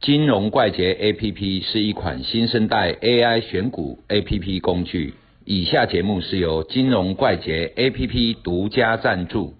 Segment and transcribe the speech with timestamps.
[0.00, 5.14] 金融怪杰 APP 是一款新生代 AI 选股 APP 工具。
[5.44, 9.54] 以下节目是由金融怪杰 APP 独家赞助。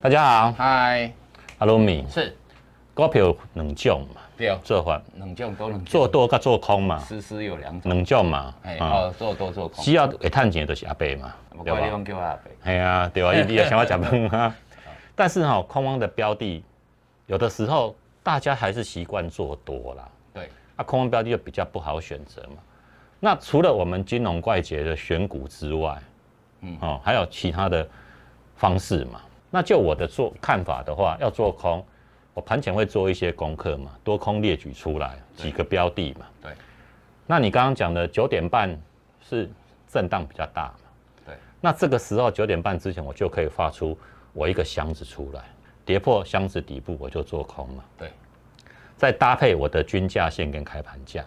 [0.00, 1.14] 大家好，嗨，
[1.56, 2.36] 阿鲁米，是
[2.92, 11.34] 股票两种嘛，对，做法两种都能做多跟做空嘛，实施有两种，两种嘛，哎，哦，做多做空，只要会赚钱就是阿伯嘛，
[11.64, 11.80] 对吧？
[12.04, 13.32] 叫阿伯，哎呀，对吧？
[13.32, 14.54] 你也想要讲崩啊？
[15.16, 16.62] 但是哈，空方的标的，
[17.30, 17.94] 有的时候
[18.24, 22.56] 大家还是习惯做多啦，对，啊，空方标的就比较不好选择嘛。
[23.20, 26.02] 那除了我们金融怪杰的选股之外，
[26.62, 27.88] 嗯，哦，还有其他的
[28.56, 29.20] 方式嘛？
[29.48, 31.84] 那就我的做看法的话，要做空，
[32.34, 36.26] 我盘前会做一些功课嘛，多空列举出来几个标的嘛。
[36.42, 36.52] 对。
[37.28, 38.76] 那你刚刚讲的九点半
[39.20, 39.48] 是
[39.86, 40.90] 震荡比较大嘛？
[41.26, 41.34] 对。
[41.60, 43.96] 那这个时候九点半之前，我就可以发出
[44.32, 45.44] 我一个箱子出来，
[45.90, 47.82] 跌破箱子底部我就做空嘛。
[47.98, 48.12] 对。
[48.96, 51.24] 再搭配我的均价线跟开盘价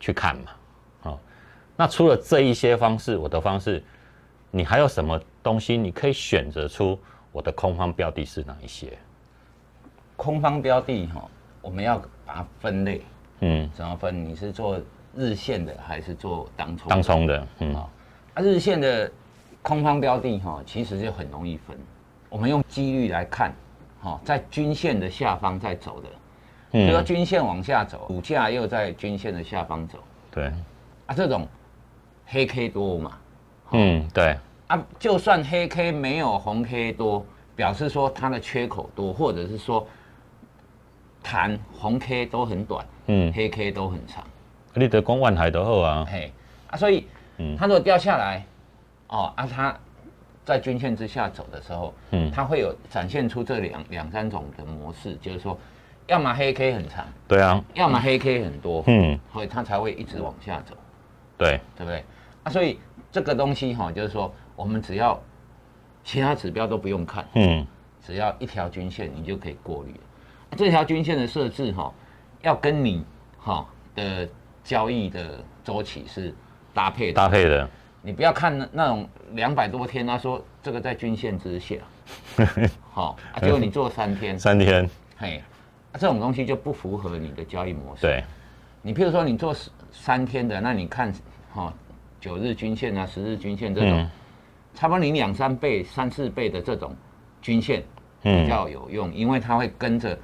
[0.00, 0.52] 去看嘛。
[1.02, 1.20] 好。
[1.76, 3.84] 那除了这一些方式，我的方式，
[4.50, 6.98] 你还有什么东西你可以选择出？
[7.30, 8.96] 我的空方标的是哪一些？
[10.16, 11.28] 空方标的哈，
[11.60, 13.02] 我们要把它分类。
[13.40, 14.24] 嗯，怎么分？
[14.24, 14.80] 你是做
[15.14, 16.88] 日线的还是做当冲？
[16.88, 17.90] 当冲的，嗯啊，
[18.36, 19.12] 日线的
[19.60, 21.76] 空方标的哈，其实就很容易分。
[22.30, 23.52] 我们用几率来看，
[24.04, 26.08] 哈，在均线的下方在走的，
[26.70, 29.98] 比如说均线往下走，股价又在均线的下方走，
[30.30, 30.52] 对，
[31.06, 31.48] 啊，这种
[32.26, 33.18] 黑 K 多嘛，
[33.70, 34.36] 嗯，对。
[34.66, 39.86] 啊，就算黑 K 没有红 K 多，表示说它的缺口多，或者是说
[41.22, 44.24] 弹红 K 都很短，嗯，黑 K 都很长。
[44.72, 46.32] 你得光万海都好啊，嘿，
[46.70, 48.42] 啊，所以，嗯，它如果掉下来，
[49.08, 49.78] 哦，啊，它
[50.44, 55.58] 在均线之下走的时候，嗯，它会有展现出这两两三种的模式，就是说，
[56.06, 60.76] 要么黑 K 很长，对啊，要么黑 K 很多，嗯，所以它才会一直往下走，
[61.38, 62.04] 对，对不对？
[62.42, 62.78] 啊，所以
[63.10, 64.32] 这个东西哈，就是说。
[64.56, 65.20] 我们只要
[66.04, 67.66] 其他指标都不用看，嗯，
[68.00, 69.92] 只要一条均线，你就可以过滤。
[70.56, 71.92] 这条均线的设置哈，
[72.40, 73.04] 要跟你
[73.40, 74.28] 哈的
[74.62, 76.32] 交易的周期是
[76.72, 77.68] 搭配搭配的。
[78.04, 81.76] 你不要看那那种两百多天，他说这个在均线之下，
[82.92, 85.42] 好，结果你做三天，三天，嘿，
[85.94, 88.02] 这种东西就不符合你的交易模式。
[88.02, 88.22] 对，
[88.82, 89.56] 你譬如说你做
[89.90, 91.10] 三天的，那你看
[91.54, 91.72] 哈
[92.20, 94.08] 九日均线啊、十日均线这种。
[94.76, 96.92] 差不多你两三倍、三四倍的这种
[97.40, 97.80] 均线
[98.20, 100.18] 比较有用，因为它会跟着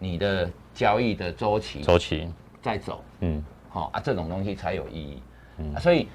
[0.00, 2.28] 你的交易的周期周期
[2.60, 3.04] 在走。
[3.20, 3.40] 嗯，
[3.70, 5.22] 好啊，这种东西才有意义。
[5.58, 6.08] 嗯，所以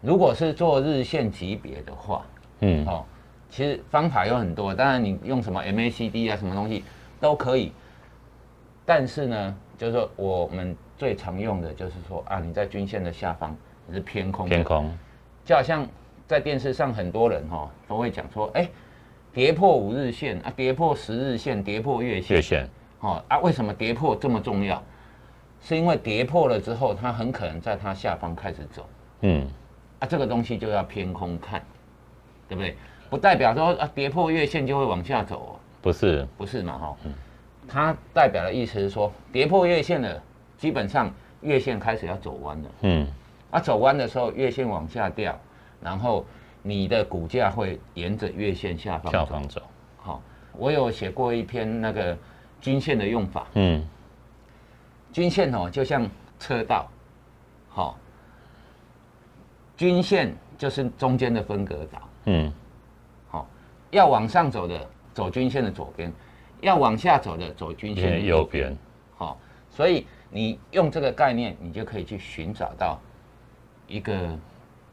[0.00, 2.24] 如果是做日线级别的话，
[2.60, 3.04] 嗯，哦，
[3.48, 6.84] 其实方法有很多，当然你用什么 MACD 啊，什么东西
[7.20, 7.72] 都可以。
[8.84, 13.56] 但是呢，就是说我们最常用的就是说啊，你在均线的下方
[13.86, 14.90] 你是偏空，偏空，
[15.44, 15.86] 就好像。
[16.28, 18.68] 在电视上，很多人哈都会讲说，哎，
[19.32, 22.36] 跌破五日线啊，跌破十日线，跌破月线。
[22.36, 22.68] 月线，
[23.00, 24.82] 哦啊，为什么跌破这么重要？
[25.62, 28.86] 是因为跌破了之后，它很可能在它下方开始走。
[29.22, 29.48] 嗯，
[30.00, 31.62] 啊，这个东西就要偏空看，
[32.48, 32.76] 对不对？
[33.10, 35.50] 不代表说啊，跌破月线就会往下走哦。
[35.80, 36.78] 不是，不是嘛？
[36.78, 36.96] 哈，
[37.66, 40.22] 它代表的意思是说，跌破月线了，
[40.56, 42.70] 基本上月线开始要走弯了。
[42.82, 43.06] 嗯，
[43.50, 45.38] 啊，走弯的时候，月线往下掉。
[45.80, 46.26] 然后
[46.62, 49.62] 你的股价会沿着月线下方下方走。
[49.96, 50.20] 好，
[50.52, 52.18] 我有写过一篇那个
[52.60, 53.46] 均线的用法。
[53.54, 53.86] 嗯，
[55.12, 56.06] 均线哦，就像
[56.40, 56.90] 车道，
[57.68, 57.96] 好，
[59.78, 62.10] 均线就是中间的分隔岛。
[62.26, 62.52] 嗯，
[63.28, 63.48] 好，
[63.90, 66.12] 要往上走的走均线的左边，
[66.60, 68.76] 要往下走的走均线的右边。
[69.16, 69.40] 好，
[69.70, 73.00] 所以你用这个概念，你就可以去寻找到
[73.86, 74.38] 一个。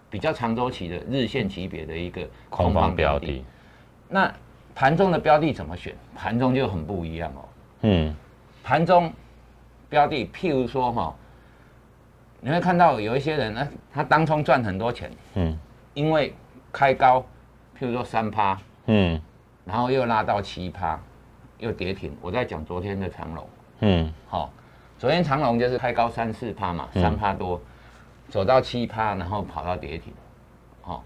[0.08, 3.44] 比较长周期的日线级别的一个空方标的，
[4.08, 4.34] 那
[4.74, 5.94] 盘中的标的怎么选？
[6.16, 7.42] 盘中就很不一样哦。
[7.82, 8.16] 嗯，
[8.64, 9.12] 盘中
[9.90, 11.16] 标的，譬如说哈，
[12.46, 15.10] 你会看到有一些人呢，他当冲赚很多钱。
[15.34, 15.58] 嗯，
[15.96, 16.32] 因为
[16.72, 17.20] 开高，
[17.76, 18.56] 譬如说三趴，
[18.86, 19.20] 嗯，
[19.66, 21.00] 然后又拉到七趴，
[21.58, 22.16] 又跌停。
[22.22, 23.50] 我在讲昨天的长龙，
[23.80, 24.54] 嗯，好，
[25.00, 27.60] 昨天长龙就是开高三四趴嘛，三趴多。
[28.30, 30.14] 走到七趴，然后跑到跌停，
[30.84, 31.04] 好，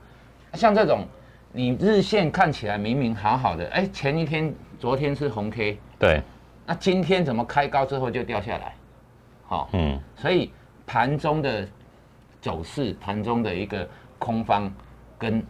[0.56, 1.08] 像这种，
[1.54, 6.22] 你日线看起来明明好好的，哎，前一天、昨天是红 K，对，
[6.66, 8.76] 那今天怎么开高之后就掉下来？
[9.48, 10.52] 好，嗯，所以
[10.90, 11.68] 盘中的
[12.42, 13.88] 走势，盘中的一个
[14.18, 14.74] 空方
[15.20, 15.46] 跟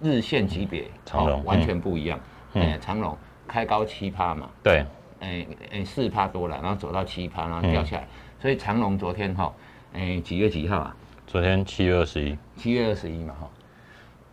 [0.00, 2.18] 日线级别长龙完全不一样，
[2.54, 3.16] 嗯，长龙
[3.46, 4.84] 开高七趴嘛，对，
[5.20, 8.08] 哎哎四趴多了，然后走到七趴，然后掉下来。
[8.40, 9.54] 所以长龙昨天哈，
[9.92, 10.96] 哎几月几号啊？
[11.28, 12.36] 昨天七月二十一。
[12.56, 13.48] 七月二十一嘛哈。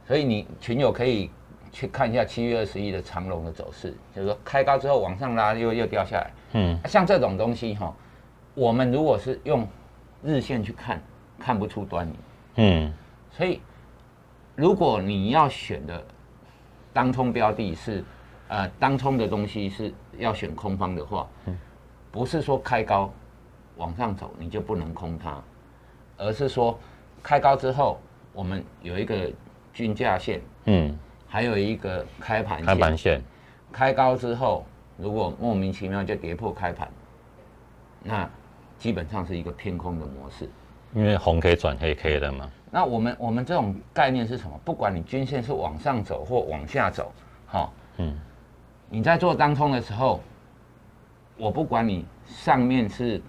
[0.08, 1.30] 所以你群友可以
[1.72, 6.32] 去看一下七月二十一的长龙的走势，就是说开高之后往上拉又又掉下来。
[6.54, 6.80] 嗯。
[6.86, 7.96] 像这种东西哈，
[8.56, 9.68] 我们如果是用
[10.24, 11.02] 日线去看，
[11.40, 12.16] 看不出端倪。
[12.56, 12.94] 嗯。
[13.32, 13.62] 所以
[14.56, 16.04] 如果你要选的
[16.94, 18.04] 当冲标的是。
[18.54, 21.26] 呃，当冲的东西是要选空方的话，
[22.12, 23.10] 不是说开高
[23.78, 25.42] 往上走你就不能空它，
[26.18, 26.78] 而是说
[27.24, 27.98] 开高之后
[28.34, 29.32] 我们有一个
[29.74, 30.94] 均价线，嗯，
[31.30, 33.22] 还有一个开盘开盘线，
[33.72, 34.66] 开高之后
[34.98, 36.92] 如果莫名其妙就跌破开盘，
[38.04, 38.30] 那
[38.82, 40.50] 基本上是一个偏空的模式，
[40.96, 42.50] 因为红 K 转黑 K 的嘛。
[42.72, 44.60] 那我们我们这种概念是什么？
[44.66, 47.12] 不管你均线是往上走或往下走，
[47.46, 48.18] 哈，嗯。
[48.90, 50.20] 你在做当冲的时候，
[51.38, 53.22] 我不管你上面是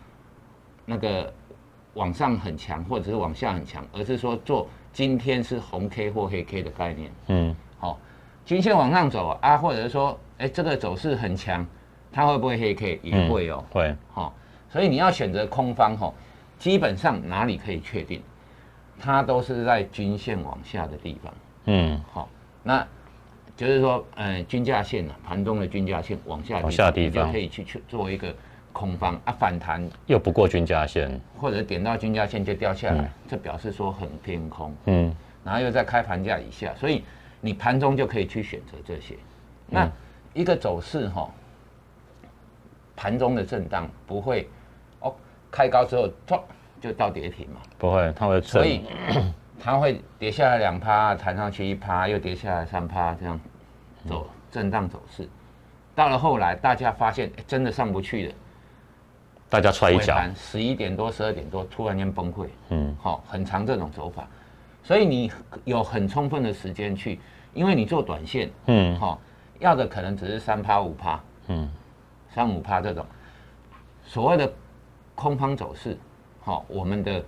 [0.87, 1.31] 那个
[1.93, 7.13] 往上很强，或者是往下很强，而是说做今天是红 K 或黑 K 的概念。
[7.27, 8.01] 嗯，好，
[8.47, 11.67] 均线往上走啊，或者是说，哎，这个走势很强，
[12.11, 12.99] 它会不会黑 K？
[13.03, 13.63] 也会哦。
[13.71, 13.95] 会。
[14.11, 14.35] 好，
[14.73, 16.15] 所以你要选择空方吼，
[16.59, 18.23] 基本上哪里可以确定，
[18.99, 21.35] 它都是在均线往下的地方。
[21.67, 22.29] 嗯，好，
[22.63, 22.87] 那。
[23.55, 27.31] 就是说，呃，均价线呢，盘中的均价线往下，往下地方。
[27.31, 28.35] 可以去去做一个
[28.73, 29.87] 空方啊，反弹。
[30.07, 35.15] 又不过均价线，或者点到均价线就掉下来，这表示说很偏空，嗯，
[35.45, 37.05] 然后又在开盘价以下，所以
[37.43, 39.17] 你盘中就可以去选择这些。
[39.67, 39.89] 那
[40.33, 41.31] 一个走势哈，
[42.97, 44.49] 盘中的震荡不会哦，
[45.53, 46.41] 开高之后唰
[46.81, 48.85] 就到跌停嘛，不会，它会所以。
[49.65, 53.39] 它会跌下来两趴，弹上去一趴，又跌下来三趴，这样
[54.09, 55.29] 走震荡走势。
[55.95, 58.35] 到了后来，大家发现真的上不去了，
[59.49, 62.49] 大家踹一脚，十一点多、十二点多突然间崩溃。
[62.71, 64.27] 嗯，好，很长这种走法，
[64.83, 65.31] 所以你
[65.65, 67.21] 有很充分的时间去，
[67.55, 69.21] 因为你做短线，嗯，好，
[69.61, 71.71] 要的可能只是三趴五趴，嗯，
[72.35, 73.07] 三五趴这种。
[74.05, 74.53] 所谓的
[75.14, 75.97] 空方走势，
[76.41, 77.25] 好，我们的。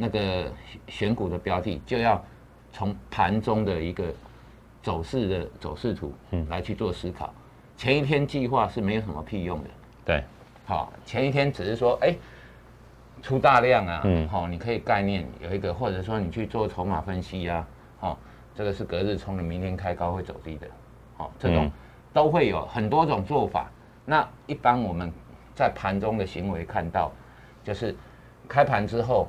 [0.00, 0.48] 那个
[0.86, 2.24] 选股的标的就要
[2.72, 4.04] 从盘中的一个
[4.80, 6.14] 走势的走势图
[6.46, 7.34] 来去做思考，
[7.76, 9.70] 前一天计划是没有什么屁用的。
[10.04, 10.24] 对，
[10.64, 12.14] 好，前一天只是说，哎，
[13.22, 17.66] 出大量啊，嗯，好，你可以概念有一个，或者说你去做筹码分析啊，
[17.98, 18.16] 好，
[18.54, 20.68] 这个是隔日冲的，明天开高会走低的，
[21.16, 21.68] 好，这种
[22.12, 23.68] 都会有很多种做法。
[24.04, 25.12] 那一般我们
[25.58, 27.12] 在盘中的行为看到，
[27.64, 27.94] 就是
[28.48, 29.28] 开盘之后。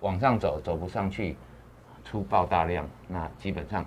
[0.00, 1.36] 往上走走不上去，
[2.06, 3.84] 出爆大量，那基本上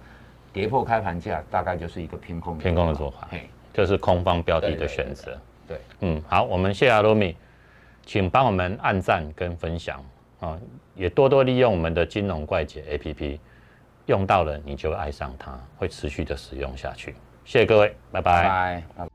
[0.51, 3.27] 跌破开盘价，大概就是一个偏空偏空的做法。
[3.31, 5.35] 嘿，这是空方标的的选择。
[5.67, 7.35] 对，嗯，好，我们谢阿罗米，
[8.05, 10.05] 请帮我们按赞跟分享
[10.39, 10.55] 啊，
[10.93, 13.39] 也多多利用我们的金融怪杰 A P P，
[14.05, 17.15] 用到了你就爱上它，会持续的使用下去。
[17.43, 18.83] 谢谢各位，拜拜。
[18.95, 19.12] 拜。